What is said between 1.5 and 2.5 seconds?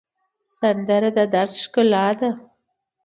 ښکلا ده